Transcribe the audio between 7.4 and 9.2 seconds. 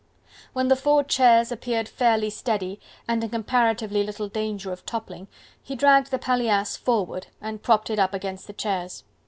propped it up against the chairs.